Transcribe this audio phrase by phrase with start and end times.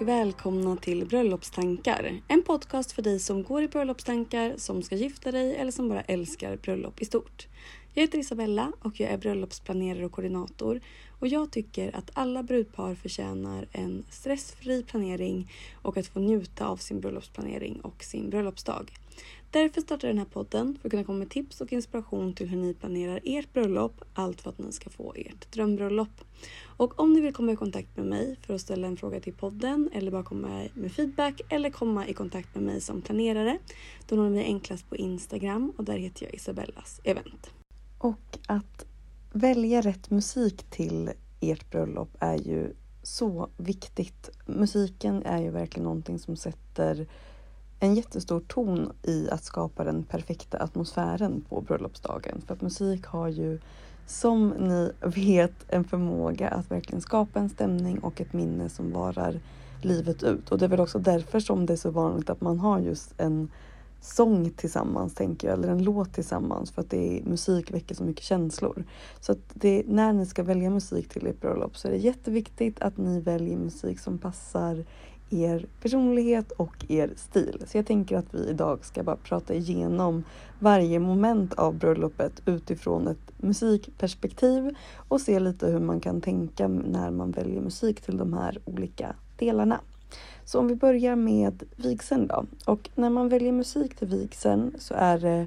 [0.00, 2.20] och välkomna till Bröllopstankar.
[2.28, 6.00] En podcast för dig som går i bröllopstankar, som ska gifta dig eller som bara
[6.00, 7.46] älskar bröllop i stort.
[7.94, 10.80] Jag heter Isabella och jag är bröllopsplanerare och koordinator
[11.20, 16.76] och jag tycker att alla brudpar förtjänar en stressfri planering och att få njuta av
[16.76, 18.92] sin bröllopsplanering och sin bröllopsdag.
[19.54, 22.48] Därför startar jag den här podden för att kunna komma med tips och inspiration till
[22.48, 24.04] hur ni planerar ert bröllop.
[24.14, 26.08] Allt för att ni ska få ert drömbröllop.
[26.76, 29.34] Och om ni vill komma i kontakt med mig för att ställa en fråga till
[29.34, 33.58] podden eller bara komma med feedback eller komma i kontakt med mig som planerare.
[34.08, 37.50] Då når ni mig enklast på Instagram och där heter jag Isabellas event.
[37.98, 38.86] Och att
[39.32, 41.10] välja rätt musik till
[41.40, 44.30] ert bröllop är ju så viktigt.
[44.46, 47.06] Musiken är ju verkligen någonting som sätter
[47.84, 52.42] en jättestor ton i att skapa den perfekta atmosfären på bröllopsdagen.
[52.46, 53.60] För att musik har ju,
[54.06, 59.40] som ni vet, en förmåga att verkligen skapa en stämning och ett minne som varar
[59.82, 60.52] livet ut.
[60.52, 63.14] Och det är väl också därför som det är så vanligt att man har just
[63.16, 63.48] en
[64.00, 68.04] sång tillsammans, tänker jag, eller en låt tillsammans för att det är, musik väcker så
[68.04, 68.84] mycket känslor.
[69.20, 72.80] Så att det, när ni ska välja musik till ert bröllop så är det jätteviktigt
[72.80, 74.84] att ni väljer musik som passar
[75.34, 77.62] er personlighet och er stil.
[77.66, 80.24] Så jag tänker att vi idag ska bara prata igenom
[80.58, 84.76] varje moment av bröllopet utifrån ett musikperspektiv
[85.08, 89.14] och se lite hur man kan tänka när man väljer musik till de här olika
[89.38, 89.80] delarna.
[90.44, 92.44] Så om vi börjar med vigseln då.
[92.66, 95.46] Och när man väljer musik till vigseln så är det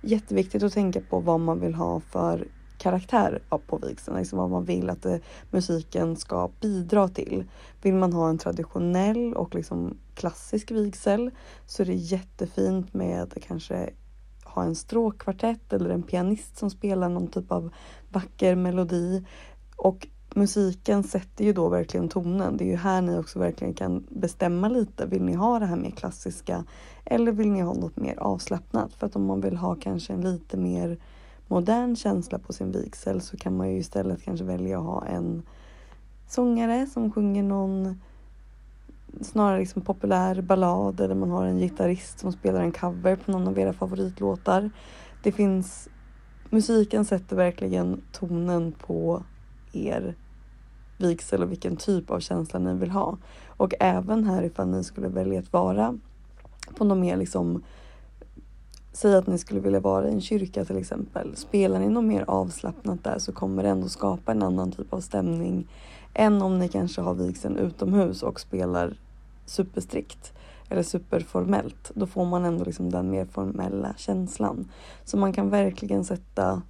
[0.00, 2.46] jätteviktigt att tänka på vad man vill ha för
[2.78, 7.44] karaktär på vigseln, liksom vad man vill att det, musiken ska bidra till.
[7.82, 11.30] Vill man ha en traditionell och liksom klassisk vigsel
[11.66, 13.90] så är det jättefint med kanske
[14.44, 17.70] ha en stråkkvartett eller en pianist som spelar någon typ av
[18.08, 19.24] vacker melodi.
[19.76, 22.56] Och musiken sätter ju då verkligen tonen.
[22.56, 25.06] Det är ju här ni också verkligen kan bestämma lite.
[25.06, 26.64] Vill ni ha det här mer klassiska
[27.04, 28.92] eller vill ni ha något mer avslappnat?
[28.94, 30.98] För att om man vill ha kanske en lite mer
[31.48, 35.42] modern känsla på sin vigsel så kan man ju istället kanske välja att ha en
[36.26, 38.00] sångare som sjunger någon
[39.20, 43.48] snarare liksom populär ballad eller man har en gitarrist som spelar en cover på någon
[43.48, 44.70] av era favoritlåtar.
[45.22, 45.88] Det finns
[46.50, 49.22] musiken sätter verkligen tonen på
[49.72, 50.14] er
[50.98, 53.18] vigsel och vilken typ av känsla ni vill ha.
[53.46, 55.98] Och även här ifall ni skulle välja att vara
[56.76, 57.62] på något mer liksom
[59.00, 61.36] Säg att ni skulle vilja vara i en kyrka till exempel.
[61.36, 65.00] Spelar ni något mer avslappnat där så kommer det ändå skapa en annan typ av
[65.00, 65.68] stämning
[66.14, 69.00] än om ni kanske har vigseln utomhus och spelar
[69.46, 70.32] superstrikt
[70.68, 71.90] eller superformellt.
[71.94, 74.68] Då får man ändå liksom den mer formella känslan.
[75.04, 76.62] Så man kan verkligen sätta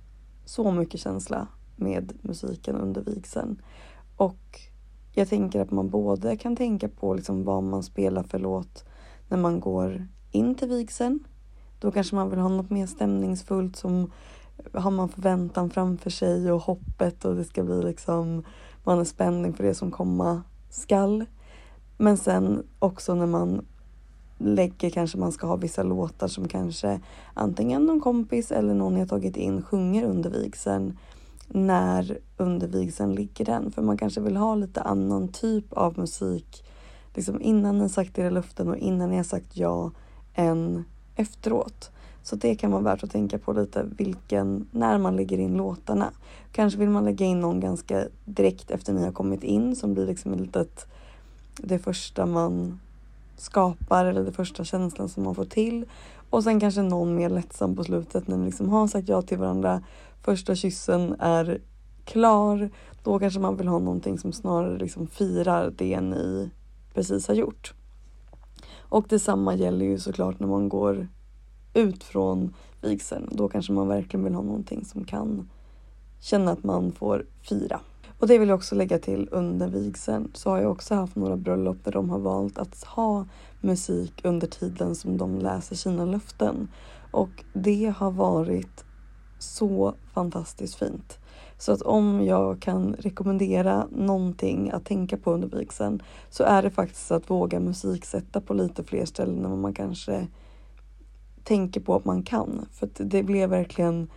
[0.45, 1.47] så mycket känsla
[1.77, 3.63] med musiken under vigseln.
[4.17, 4.61] Och
[5.13, 8.85] jag tänker att man både kan tänka på liksom vad man spelar för låt
[9.29, 11.21] när man går in till vigseln
[11.81, 14.11] då kanske man vill ha något mer stämningsfullt som
[14.73, 18.45] har man förväntan framför sig och hoppet och det ska bli liksom
[18.85, 21.25] man är spänning för det som komma skall.
[21.99, 23.67] Men sen också när man
[24.39, 27.01] lägger kanske man ska ha vissa låtar som kanske
[27.35, 30.99] antingen någon kompis eller någon jag tagit in sjunger under vigseln
[31.49, 33.73] när under vigseln ligger den.
[33.73, 36.65] För man kanske vill ha lite annan typ av musik
[37.15, 39.91] liksom innan ni sagt era löften och innan ni har sagt ja
[40.35, 40.85] än
[41.19, 41.91] efteråt.
[42.23, 46.11] Så det kan vara värt att tänka på lite vilken, när man lägger in låtarna.
[46.53, 50.07] Kanske vill man lägga in någon ganska direkt efter ni har kommit in som blir
[50.07, 50.87] liksom ett litet,
[51.57, 52.81] det första man
[53.37, 55.85] skapar eller det första känslan som man får till.
[56.31, 59.39] Och sen kanske någon mer lättsam på slutet när ni liksom har sagt ja till
[59.39, 59.83] varandra.
[60.23, 61.61] Första kyssen är
[62.05, 62.71] klar.
[63.03, 66.51] Då kanske man vill ha någonting som snarare liksom firar det ni
[66.95, 67.75] precis har gjort.
[68.89, 71.09] Och detsamma gäller ju såklart när man går
[71.75, 73.29] ut från vigseln.
[73.33, 75.49] Då kanske man verkligen vill ha någonting som kan
[76.21, 77.81] känna att man får fira.
[78.19, 81.37] Och det vill jag också lägga till under vigseln så har jag också haft några
[81.37, 83.27] bröllop där de har valt att ha
[83.61, 86.69] musik under tiden som de läser sina löften.
[87.11, 88.85] Och det har varit
[89.39, 91.19] så fantastiskt fint.
[91.59, 96.71] Så att om jag kan rekommendera någonting att tänka på under vigseln så är det
[96.71, 100.27] faktiskt att våga musiksätta på lite fler ställen än vad man kanske
[101.45, 102.67] tänker på att man kan.
[102.73, 104.09] För det blev verkligen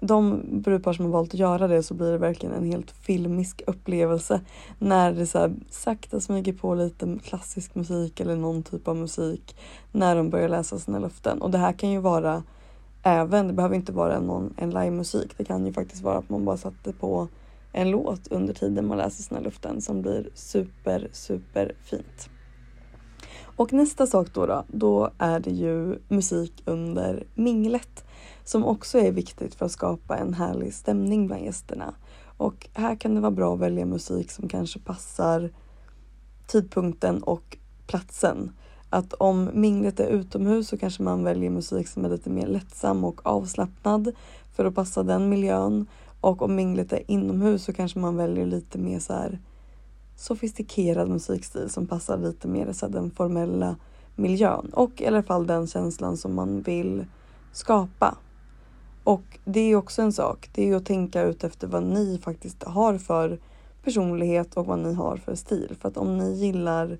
[0.00, 3.62] de brudpar som har valt att göra det så blir det verkligen en helt filmisk
[3.66, 4.40] upplevelse
[4.78, 9.56] när det så här sakta smyger på lite klassisk musik eller någon typ av musik
[9.92, 11.42] när de börjar läsa sina löften.
[11.42, 12.42] Och det här kan ju vara
[13.02, 15.38] även, det behöver inte vara någon, en livemusik.
[15.38, 17.28] Det kan ju faktiskt vara att man bara satte på
[17.72, 22.28] en låt under tiden man läser sina luften som blir super, super fint.
[23.56, 28.04] Och nästa sak då, då, då är det ju musik under minglet
[28.44, 31.94] som också är viktigt för att skapa en härlig stämning bland gästerna.
[32.36, 35.50] Och här kan det vara bra att välja musik som kanske passar
[36.46, 37.56] tidpunkten och
[37.86, 38.52] platsen.
[38.92, 43.04] Att om minglet är utomhus så kanske man väljer musik som är lite mer lättsam
[43.04, 44.12] och avslappnad
[44.56, 45.86] för att passa den miljön.
[46.20, 49.38] Och om minglet är inomhus så kanske man väljer lite mer så här
[50.16, 53.76] sofistikerad musikstil som passar lite mer så den formella
[54.16, 57.06] miljön och i alla fall den känslan som man vill
[57.52, 58.16] skapa.
[59.04, 60.48] Och det är också en sak.
[60.54, 63.38] Det är att tänka ut efter vad ni faktiskt har för
[63.84, 65.76] personlighet och vad ni har för stil.
[65.80, 66.98] För att om ni gillar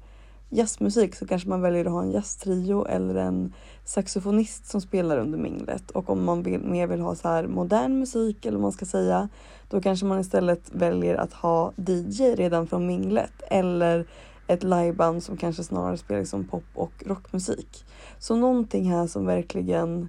[0.53, 3.53] jazzmusik så kanske man väljer att ha en jazztrio eller en
[3.85, 5.91] saxofonist som spelar under minglet.
[5.91, 8.87] Och om man vill, mer vill ha så här modern musik eller vad man ska
[8.87, 9.29] säga,
[9.71, 14.07] då kanske man istället väljer att ha DJ redan från minglet eller
[14.47, 17.85] ett liveband som kanske snarare spelar liksom pop och rockmusik.
[18.19, 20.09] Så någonting här som verkligen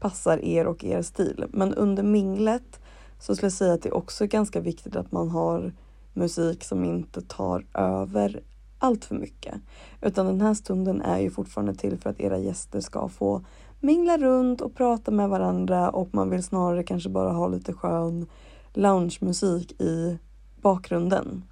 [0.00, 1.44] passar er och er stil.
[1.48, 2.80] Men under minglet
[3.20, 5.72] så skulle jag säga att det också är ganska viktigt att man har
[6.12, 8.42] musik som inte tar över
[8.84, 9.54] allt för mycket.
[10.00, 13.44] Utan den här stunden är ju fortfarande till för att era gäster ska få
[13.80, 18.26] mingla runt och prata med varandra och man vill snarare kanske bara ha lite skön
[18.72, 20.18] loungemusik i
[20.62, 21.44] bakgrunden.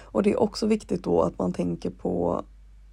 [0.00, 2.42] Och det är också viktigt då att man tänker på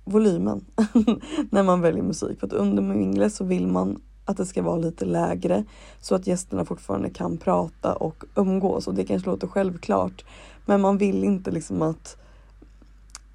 [0.04, 0.66] volymen
[1.50, 2.40] när man väljer musik.
[2.40, 5.64] För att under minglet så vill man att det ska vara lite lägre
[6.02, 8.88] så att gästerna fortfarande kan prata och umgås.
[8.88, 10.26] Och det kanske låter självklart,
[10.66, 12.18] men man vill inte liksom att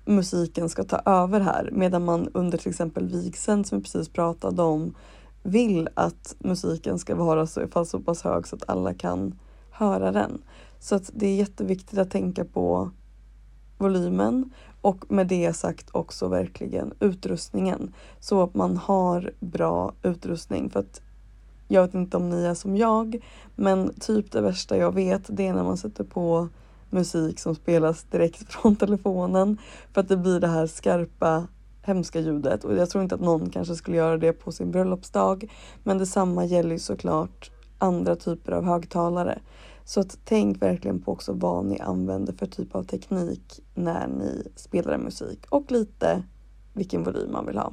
[0.04, 4.62] musiken ska ta över här medan man under till exempel vigseln som vi precis pratade
[4.62, 4.94] om
[5.42, 9.38] vill att musiken ska vara så, fall så pass hög så att alla kan
[9.70, 10.42] höra den.
[10.78, 12.90] Så att det är jätteviktigt att tänka på
[13.78, 20.80] volymen och med det sagt också verkligen utrustningen så att man har bra utrustning för
[20.80, 21.00] att
[21.68, 23.24] jag vet inte om ni är som jag,
[23.56, 26.48] men typ det värsta jag vet det är när man sätter på
[26.94, 29.58] musik som spelas direkt från telefonen
[29.92, 31.46] för att det blir det här skarpa
[31.82, 35.52] hemska ljudet och jag tror inte att någon kanske skulle göra det på sin bröllopsdag.
[35.82, 39.38] Men detsamma gäller ju såklart andra typer av högtalare.
[39.84, 44.48] Så att tänk verkligen på också vad ni använder för typ av teknik när ni
[44.56, 46.22] spelar musik och lite
[46.72, 47.72] vilken volym man vill ha.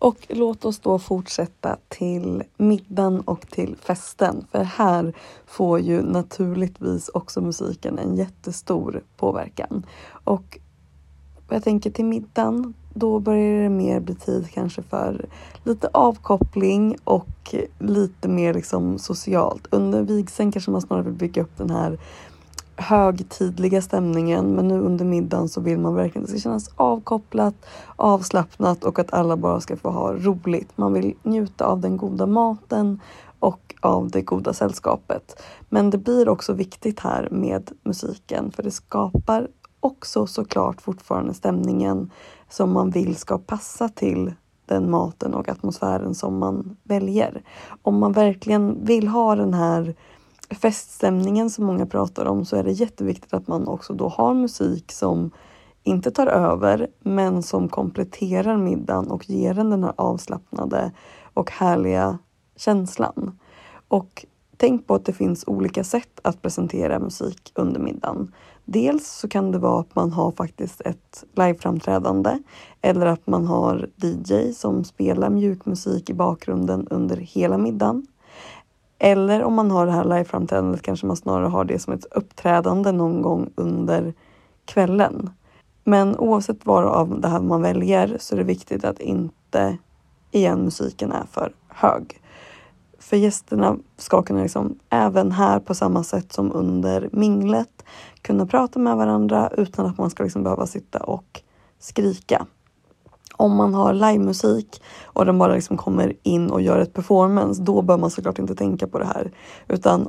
[0.00, 4.46] Och låt oss då fortsätta till middagen och till festen.
[4.52, 5.12] För här
[5.46, 9.86] får ju naturligtvis också musiken en jättestor påverkan.
[10.24, 10.58] Och
[11.48, 15.26] jag tänker till middagen, då börjar det mer bli tid kanske för
[15.64, 19.66] lite avkoppling och lite mer liksom socialt.
[19.70, 21.98] Under vigseln kanske man snarare vill bygga upp den här
[22.80, 27.54] högtidliga stämningen men nu under middagen så vill man verkligen att det ska kännas avkopplat,
[27.96, 30.78] avslappnat och att alla bara ska få ha roligt.
[30.78, 33.00] Man vill njuta av den goda maten
[33.38, 35.42] och av det goda sällskapet.
[35.68, 39.48] Men det blir också viktigt här med musiken för det skapar
[39.80, 42.10] också såklart fortfarande stämningen
[42.48, 44.32] som man vill ska passa till
[44.66, 47.42] den maten och atmosfären som man väljer.
[47.82, 49.94] Om man verkligen vill ha den här
[50.50, 54.92] feststämningen som många pratar om så är det jätteviktigt att man också då har musik
[54.92, 55.30] som
[55.82, 60.92] inte tar över men som kompletterar middagen och ger den den här avslappnade
[61.34, 62.18] och härliga
[62.56, 63.38] känslan.
[63.88, 64.26] Och
[64.56, 68.32] tänk på att det finns olika sätt att presentera musik under middagen.
[68.64, 72.38] Dels så kan det vara att man har faktiskt ett liveframträdande
[72.80, 78.06] eller att man har DJ som spelar mjukmusik i bakgrunden under hela middagen.
[79.02, 82.92] Eller om man har det här liveframträdandet kanske man snarare har det som ett uppträdande
[82.92, 84.14] någon gång under
[84.64, 85.30] kvällen.
[85.84, 89.78] Men oavsett vad av det här man väljer så är det viktigt att inte
[90.30, 92.20] igen musiken är för hög.
[92.98, 97.84] För gästerna ska kunna liksom, även här på samma sätt som under minglet,
[98.22, 101.42] kunna prata med varandra utan att man ska liksom behöva sitta och
[101.78, 102.46] skrika
[103.40, 107.82] om man har livemusik och den bara liksom kommer in och gör ett performance, då
[107.82, 109.32] bör man såklart inte tänka på det här.
[109.68, 110.08] Utan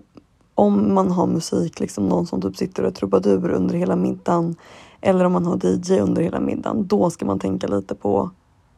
[0.55, 4.55] om man har musik, liksom någon som typ sitter och trubadur under hela middagen
[5.01, 8.29] eller om man har DJ under hela middagen, då ska man tänka lite på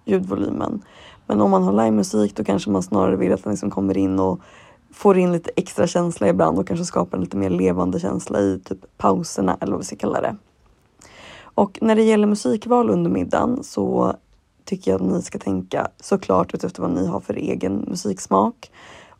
[0.05, 0.81] ljudvolymen.
[1.27, 4.19] Men om man har livemusik då kanske man snarare vill att den liksom kommer in
[4.19, 4.39] och
[4.93, 8.59] får in lite extra känsla ibland och kanske skapar en lite mer levande känsla i
[8.63, 10.35] typ pauserna eller vad vi ska kalla det.
[11.55, 14.15] Och när det gäller musikval under middagen så
[14.65, 18.71] tycker jag att ni ska tänka såklart utefter vad ni har för egen musiksmak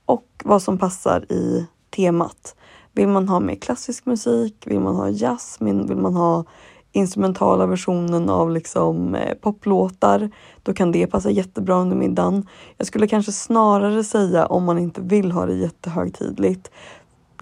[0.05, 2.55] och vad som passar i temat.
[2.91, 4.63] Vill man ha mer klassisk musik?
[4.65, 5.57] Vill man ha jazz?
[5.59, 6.45] Vill man ha
[6.91, 10.31] instrumentala versionen av liksom eh, poplåtar?
[10.63, 12.47] Då kan det passa jättebra under middagen.
[12.77, 16.71] Jag skulle kanske snarare säga om man inte vill ha det jättehögtidligt.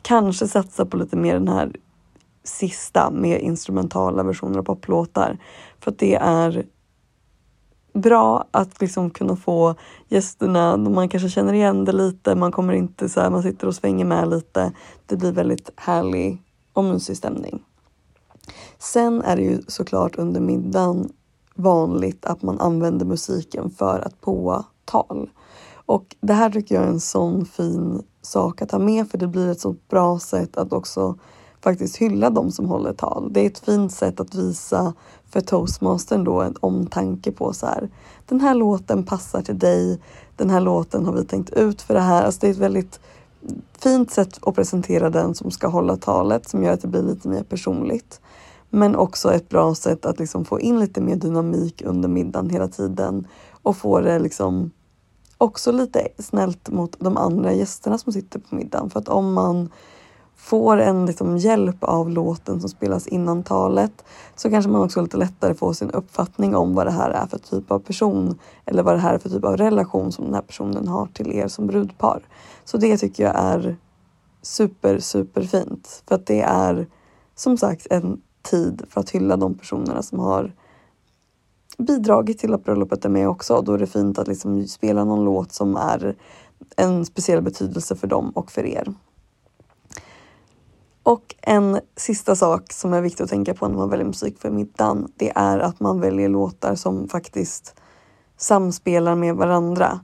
[0.01, 1.71] Kanske satsa på lite mer den här
[2.43, 5.37] sista med instrumentala versioner av poplåtar.
[5.79, 6.65] För att det är
[7.93, 9.75] bra att liksom kunna få
[10.07, 13.75] gästerna, man kanske känner igen det lite, man kommer inte så här, man sitter och
[13.75, 14.73] svänger med lite.
[15.05, 16.41] Det blir väldigt härlig
[16.73, 17.63] och mysig stämning.
[18.79, 21.09] Sen är det ju såklart under middagen
[21.55, 25.29] vanligt att man använder musiken för att påa tal.
[25.85, 29.27] Och det här tycker jag är en sån fin sak att ha med för det
[29.27, 31.17] blir ett så bra sätt att också
[31.61, 33.33] faktiskt hylla de som håller tal.
[33.33, 34.93] Det är ett fint sätt att visa
[35.29, 37.89] för toastmastern då en omtanke på så här.
[38.25, 39.99] Den här låten passar till dig.
[40.35, 42.23] Den här låten har vi tänkt ut för det här.
[42.23, 42.99] Alltså det är ett väldigt
[43.79, 47.27] fint sätt att presentera den som ska hålla talet som gör att det blir lite
[47.27, 48.21] mer personligt.
[48.69, 52.67] Men också ett bra sätt att liksom få in lite mer dynamik under middagen hela
[52.67, 54.71] tiden och få det liksom
[55.37, 58.89] också lite snällt mot de andra gästerna som sitter på middagen.
[58.89, 59.69] För att om man
[60.41, 64.03] får en liksom hjälp av låten som spelas innan talet
[64.35, 67.37] så kanske man också lite lättare får sin uppfattning om vad det här är för
[67.37, 70.41] typ av person eller vad det här är för typ av relation som den här
[70.41, 72.21] personen har till er som brudpar.
[72.65, 73.77] Så det tycker jag är
[74.41, 76.87] super, super fint för att det är
[77.35, 80.53] som sagt en tid för att hylla de personerna som har
[81.77, 83.61] bidragit till att bröllopet är med också.
[83.61, 86.15] Då är det fint att liksom spela någon låt som är
[86.77, 88.93] en speciell betydelse för dem och för er.
[91.03, 94.49] Och en sista sak som är viktig att tänka på när man väljer musik för
[94.49, 97.75] middagen, det är att man väljer låtar som faktiskt
[98.37, 99.99] samspelar med varandra.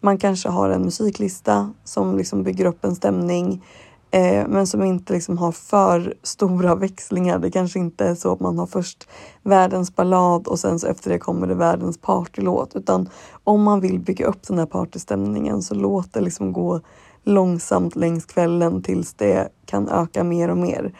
[0.00, 3.64] Man kanske har en musiklista som liksom bygger upp en stämning
[4.10, 7.38] eh, men som inte liksom har för stora växlingar.
[7.38, 9.08] Det kanske inte är så att man har först
[9.42, 13.08] världens ballad och sen så efter det kommer det världens partylåt utan
[13.44, 16.80] om man vill bygga upp den här partystämningen så låt det liksom gå
[17.24, 20.92] långsamt längs kvällen tills det kan öka mer och mer.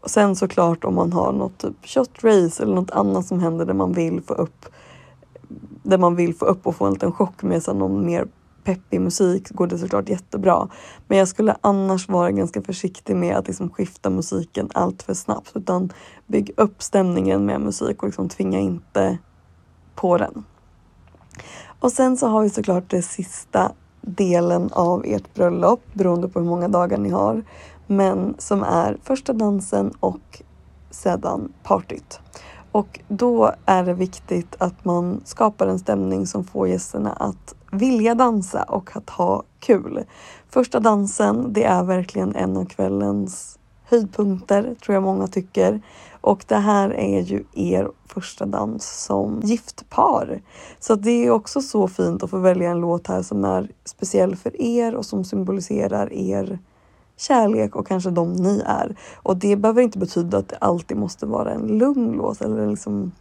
[0.00, 3.74] Och sen såklart om man har något typ köttrace eller något annat som händer där
[3.74, 4.66] man vill få upp
[5.82, 8.26] där man vill få upp och få en liten chock med så någon mer
[8.64, 10.68] peppig musik går det såklart jättebra.
[11.08, 15.52] Men jag skulle annars vara ganska försiktig med att liksom skifta musiken allt för snabbt
[15.54, 15.92] utan
[16.26, 19.18] bygg upp stämningen med musik och liksom tvinga inte
[19.94, 20.44] på den.
[21.80, 23.72] Och sen så har vi såklart det sista
[24.06, 27.42] delen av ert bröllop beroende på hur många dagar ni har.
[27.86, 30.42] Men som är första dansen och
[30.90, 32.20] sedan partyt.
[32.72, 38.14] Och då är det viktigt att man skapar en stämning som får gästerna att vilja
[38.14, 40.04] dansa och att ha kul.
[40.48, 45.80] Första dansen, det är verkligen en av kvällens höjdpunkter, tror jag många tycker.
[46.26, 50.42] Och det här är ju er första dans som giftpar.
[50.78, 54.36] Så det är också så fint att få välja en låt här som är speciell
[54.36, 56.58] för er och som symboliserar er
[57.16, 58.96] kärlek och kanske de ni är.
[59.14, 63.12] Och det behöver inte betyda att det alltid måste vara en lugn låt eller liksom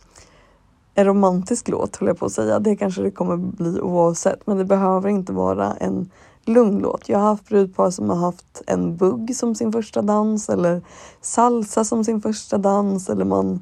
[0.96, 2.60] en romantisk låt höll jag på att säga.
[2.60, 6.10] Det kanske det kommer bli oavsett men det behöver inte vara en
[6.46, 7.10] lugn låt.
[7.10, 10.82] Jag har haft brudpar som har haft en bugg som sin första dans eller
[11.22, 13.62] salsa som sin första dans eller man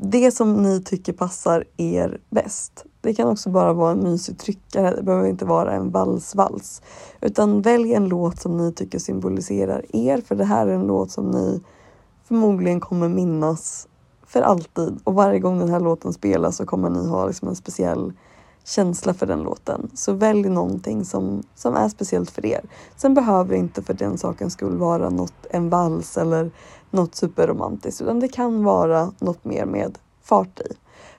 [0.00, 2.84] det som ni tycker passar er bäst.
[3.00, 4.96] Det kan också bara vara en mysig tryckare.
[4.96, 6.82] Det behöver inte vara en valsvals.
[7.20, 10.20] Utan välj en låt som ni tycker symboliserar er.
[10.20, 11.60] För det här är en låt som ni
[12.24, 13.88] förmodligen kommer minnas
[14.26, 14.98] för alltid.
[15.04, 18.12] Och varje gång den här låten spelas så kommer ni ha liksom en speciell
[18.68, 19.90] känsla för den låten.
[19.94, 22.60] Så välj någonting som, som är speciellt för er.
[22.96, 26.50] Sen behöver det inte för den sakens skull vara något, en vals eller
[26.90, 30.72] något superromantiskt utan det kan vara något mer med fart i.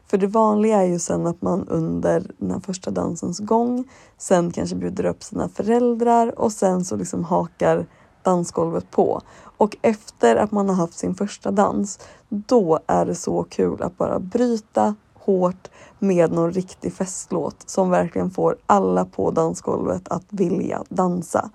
[0.08, 4.52] För det vanliga är ju sen att man under den här första dansens gång sen
[4.52, 7.86] kanske bjuder upp sina föräldrar och sen så liksom hakar
[8.24, 9.22] dansgolvet på.
[9.58, 13.98] Och efter att man har haft sin första dans, då är det så kul att
[13.98, 20.84] bara bryta hårt med någon riktig festlåt som verkligen får alla på dansgolvet att vilja
[20.90, 21.50] dansa.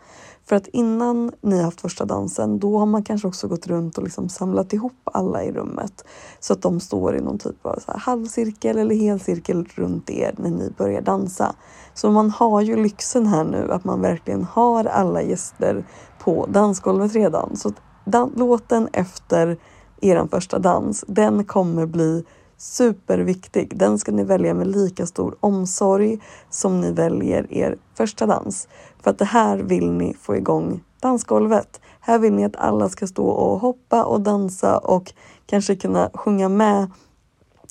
[0.47, 3.99] För att innan ni har haft första dansen, då har man kanske också gått runt
[3.99, 6.05] och liksom samlat ihop alla i rummet.
[6.41, 10.35] Så att de står i någon typ av så här halvcirkel eller helcirkel runt er
[10.39, 11.55] när ni börjar dansa.
[11.95, 15.87] Så man har ju lyxen här nu att man verkligen har alla gäster
[16.19, 17.57] på dansgolvet redan.
[17.57, 17.73] Så
[18.05, 19.59] dan- låten efter
[20.01, 22.25] er första dans, den kommer bli
[22.57, 23.79] superviktig.
[23.79, 26.19] Den ska ni välja med lika stor omsorg
[26.51, 28.69] som ni väljer er första dans.
[29.03, 31.81] För att det här vill ni få igång dansgolvet.
[32.01, 35.13] Här vill ni att alla ska stå och hoppa och dansa och
[35.47, 36.91] kanske kunna sjunga med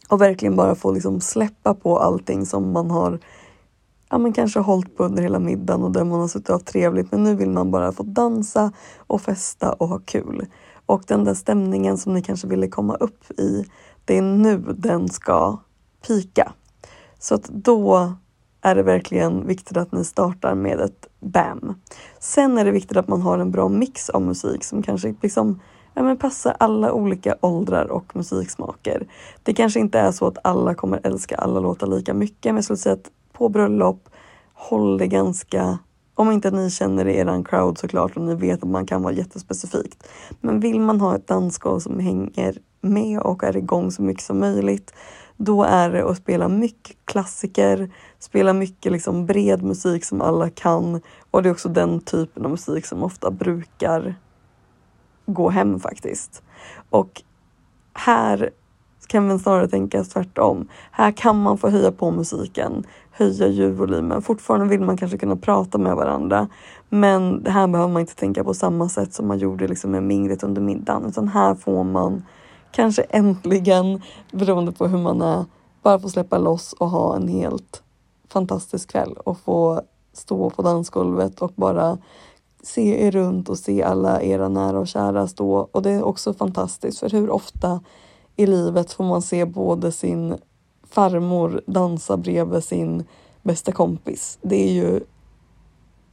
[0.09, 3.19] och verkligen bara få liksom släppa på allting som man har
[4.13, 6.67] ja, men kanske hållit på under hela middagen och där man har suttit och haft
[6.67, 7.11] trevligt.
[7.11, 10.45] Men nu vill man bara få dansa och festa och ha kul.
[10.85, 13.65] Och den där stämningen som ni kanske ville komma upp i,
[14.05, 15.57] det är nu den ska
[16.07, 16.53] pika.
[17.19, 18.13] Så att då
[18.61, 21.75] är det verkligen viktigt att ni startar med ett BAM.
[22.19, 25.59] Sen är det viktigt att man har en bra mix av musik som kanske liksom
[25.93, 29.07] ja, men passar alla olika åldrar och musiksmaker.
[29.43, 32.63] Det kanske inte är så att alla kommer älska alla låtar lika mycket men jag
[32.63, 34.09] skulle säga att på bröllop,
[34.53, 35.77] håll det ganska
[36.15, 40.07] om inte ni känner er crowd såklart och ni vet att man kan vara jättespecifikt.
[40.41, 44.39] Men vill man ha ett dansgolv som hänger med och är igång så mycket som
[44.39, 44.93] möjligt,
[45.37, 51.01] då är det att spela mycket klassiker, spela mycket liksom bred musik som alla kan
[51.31, 54.15] och det är också den typen av musik som ofta brukar
[55.25, 56.43] gå hem faktiskt.
[56.89, 57.21] Och
[57.93, 58.49] här
[59.07, 60.67] kan man snarare tänka tvärtom.
[60.91, 64.21] Här kan man få höja på musiken, höja ljudvolymen.
[64.21, 66.47] Fortfarande vill man kanske kunna prata med varandra.
[66.89, 70.03] Men det här behöver man inte tänka på samma sätt som man gjorde liksom med
[70.03, 71.05] minglet under middagen.
[71.05, 72.23] Utan här får man
[72.73, 75.45] kanske äntligen, beroende på hur man är,
[75.81, 77.83] bara få släppa loss och ha en helt
[78.29, 79.81] fantastisk kväll och få
[80.13, 81.97] stå på dansgolvet och bara
[82.63, 85.69] se er runt och se alla era nära och kära stå.
[85.71, 87.79] Och det är också fantastiskt för hur ofta
[88.35, 90.35] i livet får man se både sin
[90.89, 93.03] farmor dansa bredvid sin
[93.41, 94.37] bästa kompis.
[94.41, 94.99] Det är ju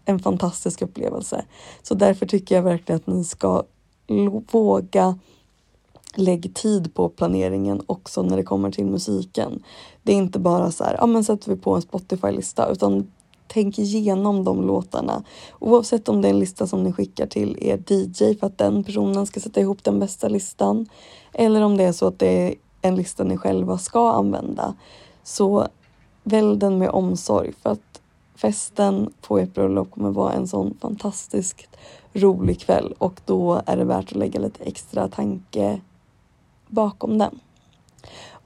[0.05, 1.45] en fantastisk upplevelse.
[1.83, 3.63] Så därför tycker jag verkligen att ni ska
[4.53, 5.19] våga
[6.15, 9.63] lägg tid på planeringen också när det kommer till musiken.
[10.03, 13.11] Det är inte bara så här, ja men sätter vi på en Spotify-lista utan
[13.47, 15.25] tänk igenom de låtarna.
[15.59, 18.85] Oavsett om det är en lista som ni skickar till er DJ för att den
[18.85, 20.87] personen ska sätta ihop den bästa listan.
[21.33, 24.75] Eller om det är så att det är en lista ni själva ska använda.
[25.23, 25.67] Så
[26.23, 28.01] välj den med omsorg för att
[28.37, 31.77] festen på ert bröllop kommer vara en sån fantastiskt
[32.13, 35.81] rolig kväll och då är det värt att lägga lite extra tanke
[36.71, 37.41] bakom den.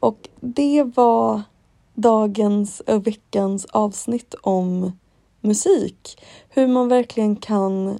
[0.00, 1.42] Och det var
[1.94, 4.92] dagens och veckans avsnitt om
[5.40, 6.22] musik.
[6.48, 7.98] Hur man verkligen kan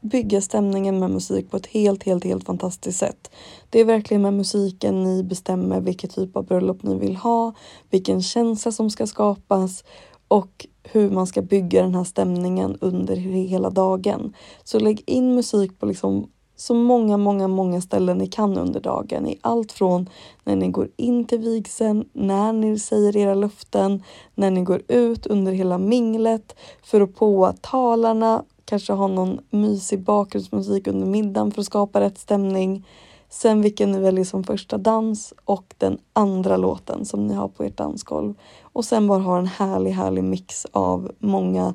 [0.00, 3.30] bygga stämningen med musik på ett helt, helt, helt fantastiskt sätt.
[3.70, 7.52] Det är verkligen med musiken ni bestämmer vilken typ av bröllop ni vill ha,
[7.90, 9.84] vilken känsla som ska skapas
[10.28, 14.34] och hur man ska bygga den här stämningen under hela dagen.
[14.64, 19.26] Så lägg in musik på liksom så många, många, många ställen ni kan under dagen.
[19.26, 20.08] I allt från
[20.44, 24.02] när ni går in till vigseln, när ni säger era löften,
[24.34, 30.00] när ni går ut under hela minglet, för att på talarna, kanske ha någon mysig
[30.00, 32.86] bakgrundsmusik under middagen för att skapa rätt stämning.
[33.28, 37.64] Sen vilken ni väljer som första dans och den andra låten som ni har på
[37.64, 38.34] ert dansgolv.
[38.62, 41.74] Och sen bara ha en härlig, härlig mix av många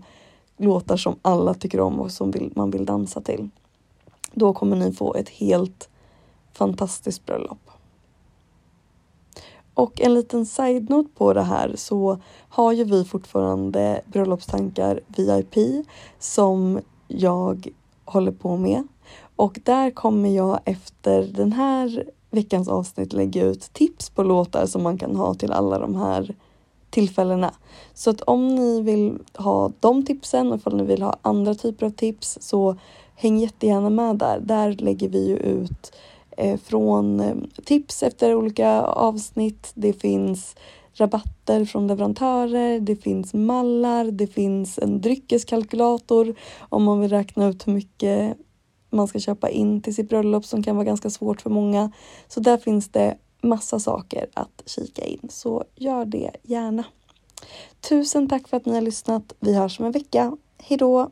[0.57, 3.49] låtar som alla tycker om och som vill, man vill dansa till.
[4.35, 5.89] Då kommer ni få ett helt
[6.53, 7.69] fantastiskt bröllop.
[9.73, 12.19] Och en liten side-note på det här så
[12.49, 15.85] har ju vi fortfarande bröllopstankar VIP
[16.19, 17.67] som jag
[18.05, 18.87] håller på med.
[19.35, 24.83] Och där kommer jag efter den här veckans avsnitt lägga ut tips på låtar som
[24.83, 26.35] man kan ha till alla de här
[26.89, 27.53] tillfällena.
[27.93, 31.85] Så att om ni vill ha de tipsen och om ni vill ha andra typer
[31.85, 32.77] av tips så
[33.15, 34.39] häng jättegärna med där.
[34.39, 35.95] Där lägger vi ju ut
[36.37, 39.71] eh, från eh, tips efter olika avsnitt.
[39.75, 40.55] Det finns
[40.93, 47.67] rabatter från leverantörer, det finns mallar, det finns en dryckeskalkylator om man vill räkna ut
[47.67, 48.37] hur mycket
[48.89, 51.91] man ska köpa in till sitt bröllop som kan vara ganska svårt för många.
[52.27, 56.83] Så där finns det massa saker att kika in, så gör det gärna.
[57.89, 59.33] Tusen tack för att ni har lyssnat.
[59.39, 60.37] Vi hörs om en vecka.
[60.57, 61.11] Hejdå!